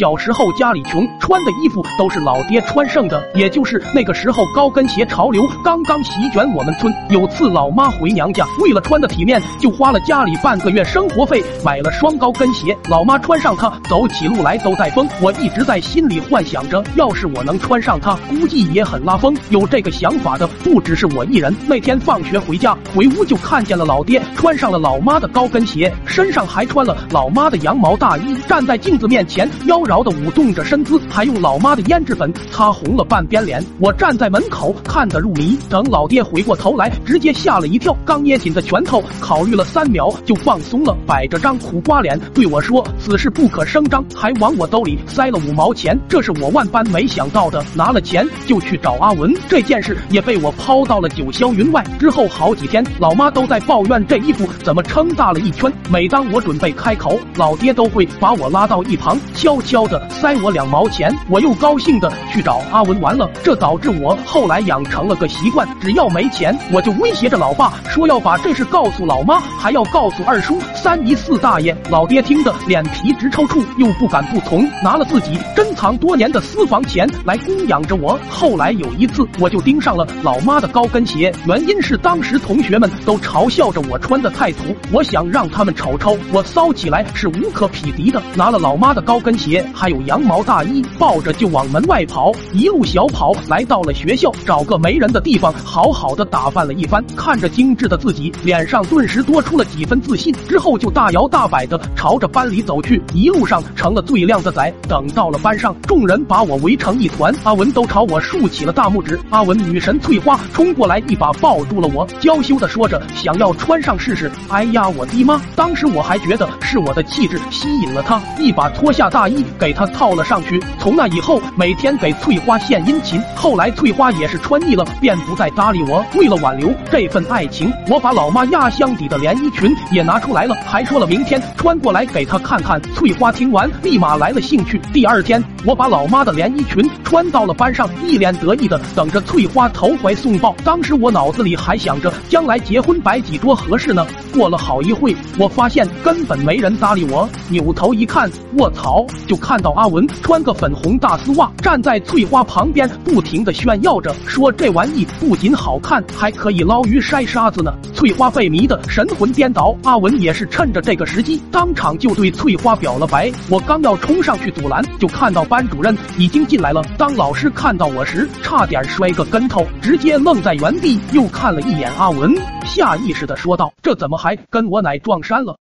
[0.00, 6.90] 小时候家里穷，穿的衣服都是老爹穿剩的，也就是那个时候高跟鞋潮流刚刚席卷我们村。
[7.10, 12.74] 有次老妈回娘家，为了穿的体面，就花了家里半个月生活费买了双高跟鞋。
[12.88, 15.06] 老妈穿上它，走起路来都带风。
[15.20, 19.36] 我一直在心里幻想着，要是我能穿上它，估计也很拉风。
[19.50, 21.54] 有这个想法的不只是我一人。
[21.66, 33.60] 那天放学回家，回屋就看见了老爹穿上了老妈的高跟鞋，身上还穿了老妈的羊毛大衣，站在镜子面前妖着的舞动着身姿，还用老妈的胭脂粉擦红了半边脸。
[33.80, 47.64] 我站在门口看得入迷，等老爹回过头来，直接吓了一跳，刚捏紧的拳头考虑了三秒就放松了，摆着张苦瓜脸对我说：“此事不可声张。”还往我兜里塞了五毛钱，这是我万般没想到的。
[47.74, 51.84] 拿了钱就去找阿文，这件事也被我抛到了九霄云外。
[51.98, 55.68] 之后好几天，老妈都在抱怨这衣服怎么撑大了一圈。
[55.90, 61.16] 每当我准备开口，老爹都会把我拉到一旁，悄悄的塞我两毛钱。
[61.28, 71.76] 我又高兴的去找阿文玩了，这导致我后来养成了个习惯，只要没钱，我就威胁着老爸说要把这事告诉老妈，还要告诉二叔、三姨、四大爷。
[71.88, 78.18] 老爹听得脸皮直抽搐，又不敢不从，拿了自己珍藏多年的私房钱来供养着我。
[78.28, 88.20] 后来有一次，我就盯上了老妈的高跟鞋，原因是当时同学们都嘲笑着我穿的太土，我想让他们瞅瞅我骚起来是无可匹敌的。
[88.34, 97.04] 拿了老妈的高跟鞋，还有羊毛大衣，抱着就往门外跑，一路小跑来到了学校，找个没人的地方，好好的打扮了一番。
[97.16, 100.34] 看着精致的自己，脸上顿时多出了几分自信。
[100.48, 104.72] 之后就大摇大摆的朝着班里走去，一路上成了最靓的仔。
[104.88, 109.18] 等到了班上，众人把我围成一团，阿文都朝我竖起了大拇指。
[109.30, 114.30] 阿文女神翠花冲过来，一把抱住了我，娇羞的说着想要穿上试试。
[114.48, 115.40] 哎呀，我的妈！
[115.56, 120.62] 当时我还觉得是我的气质吸引了她，一把脱下大衣给她套了上去。
[120.78, 123.20] 从那以后，每天给翠花献殷勤。
[123.34, 126.04] 后来翠花也是穿腻了，便不再搭理我。
[126.14, 132.80] 为了挽留这份爱情，我把老妈压箱底的连衣裙也拿出来了，还说了明天穿过来给她看看。
[132.94, 134.80] 翠花听完，立马来了兴趣。
[134.92, 140.54] 第二天，我把老妈的连衣裙穿到了班上，一脸得意的等着翠花投怀送抱。
[140.64, 144.06] 当时我脑子里还想着将来结婚摆几桌合适呢。
[144.32, 149.04] 过了好一会，我发现根本没人搭理我，扭头一看，卧槽！
[149.26, 157.72] 就看到阿文穿个粉红大丝袜，站在翠花旁边，不停的炫耀着，说这玩意不仅好看，还可以捞鱼筛沙子呢。
[157.94, 163.32] 翠花被迷得神魂颠倒，阿文也是趁着这个时机，当场就对翠花表了白。
[163.48, 166.82] 我刚要冲上去阻拦，就看到班主任已经进来了。
[166.98, 172.34] 当老师看到我时，差点摔个跟头，直接愣在原地，又看了一眼阿文，
[172.64, 175.56] 下意识的说道：“这怎么还跟我奶撞衫了？”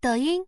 [0.00, 0.44] 抖音。